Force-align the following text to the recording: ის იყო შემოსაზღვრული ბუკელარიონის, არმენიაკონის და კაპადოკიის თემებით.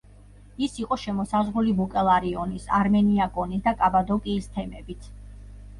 ის 0.67 0.77
იყო 0.83 0.97
შემოსაზღვრული 1.01 1.75
ბუკელარიონის, 1.81 2.67
არმენიაკონის 2.81 3.65
და 3.69 3.79
კაპადოკიის 3.85 4.53
თემებით. 4.59 5.13